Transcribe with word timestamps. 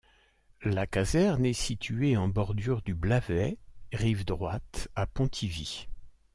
La 0.63 0.87
caserne 0.87 1.45
est 1.45 1.53
située 1.53 2.17
en 2.17 2.27
bordure 2.27 2.81
du 2.81 2.95
Blavet, 2.95 3.59
rive 3.93 4.25
droite, 4.25 4.87
à 4.95 5.05
Pontivy. 5.05 5.89